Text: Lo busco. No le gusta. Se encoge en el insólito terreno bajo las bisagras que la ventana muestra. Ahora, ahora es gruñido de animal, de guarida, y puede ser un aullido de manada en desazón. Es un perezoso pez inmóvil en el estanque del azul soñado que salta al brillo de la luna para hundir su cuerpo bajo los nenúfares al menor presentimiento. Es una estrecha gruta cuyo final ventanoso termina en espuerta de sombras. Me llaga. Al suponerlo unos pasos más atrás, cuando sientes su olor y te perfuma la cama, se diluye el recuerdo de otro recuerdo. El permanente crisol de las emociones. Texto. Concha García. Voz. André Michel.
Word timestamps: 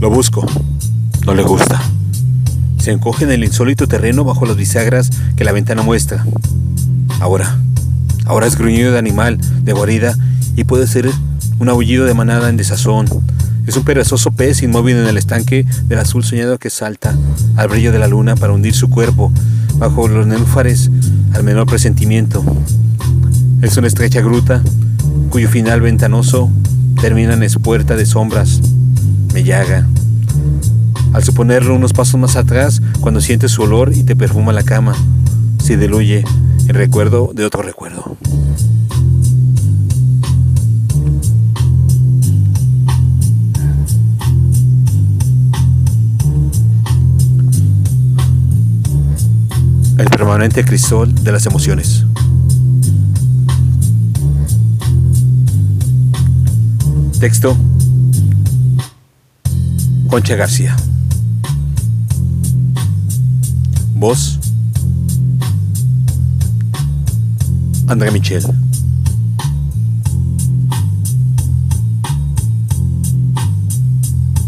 Lo 0.00 0.08
busco. 0.08 0.46
No 1.26 1.34
le 1.34 1.42
gusta. 1.42 1.78
Se 2.78 2.90
encoge 2.90 3.24
en 3.24 3.32
el 3.32 3.44
insólito 3.44 3.86
terreno 3.86 4.24
bajo 4.24 4.46
las 4.46 4.56
bisagras 4.56 5.10
que 5.36 5.44
la 5.44 5.52
ventana 5.52 5.82
muestra. 5.82 6.24
Ahora, 7.20 7.58
ahora 8.24 8.46
es 8.46 8.56
gruñido 8.56 8.92
de 8.92 8.98
animal, 8.98 9.38
de 9.62 9.72
guarida, 9.74 10.16
y 10.56 10.64
puede 10.64 10.86
ser 10.86 11.10
un 11.58 11.68
aullido 11.68 12.06
de 12.06 12.14
manada 12.14 12.48
en 12.48 12.56
desazón. 12.56 13.06
Es 13.66 13.76
un 13.76 13.84
perezoso 13.84 14.30
pez 14.30 14.62
inmóvil 14.62 14.96
en 14.96 15.06
el 15.06 15.18
estanque 15.18 15.66
del 15.84 15.98
azul 15.98 16.24
soñado 16.24 16.58
que 16.58 16.70
salta 16.70 17.14
al 17.56 17.68
brillo 17.68 17.92
de 17.92 17.98
la 17.98 18.08
luna 18.08 18.36
para 18.36 18.54
hundir 18.54 18.74
su 18.74 18.88
cuerpo 18.88 19.30
bajo 19.76 20.08
los 20.08 20.26
nenúfares 20.26 20.90
al 21.34 21.44
menor 21.44 21.66
presentimiento. 21.66 22.42
Es 23.60 23.76
una 23.76 23.86
estrecha 23.86 24.22
gruta 24.22 24.62
cuyo 25.28 25.50
final 25.50 25.82
ventanoso 25.82 26.50
termina 27.02 27.34
en 27.34 27.42
espuerta 27.42 27.96
de 27.96 28.06
sombras. 28.06 28.62
Me 29.32 29.44
llaga. 29.44 29.86
Al 31.12 31.24
suponerlo 31.24 31.74
unos 31.74 31.92
pasos 31.92 32.20
más 32.20 32.36
atrás, 32.36 32.80
cuando 33.00 33.20
sientes 33.20 33.52
su 33.52 33.62
olor 33.62 33.92
y 33.94 34.04
te 34.04 34.16
perfuma 34.16 34.52
la 34.52 34.62
cama, 34.62 34.94
se 35.58 35.76
diluye 35.76 36.24
el 36.68 36.74
recuerdo 36.74 37.30
de 37.34 37.44
otro 37.44 37.62
recuerdo. 37.62 38.16
El 49.98 50.08
permanente 50.08 50.64
crisol 50.64 51.14
de 51.14 51.32
las 51.32 51.44
emociones. 51.46 52.06
Texto. 57.18 57.56
Concha 60.10 60.34
García. 60.34 60.76
Voz. 63.94 64.40
André 67.86 68.10
Michel. 68.10 68.42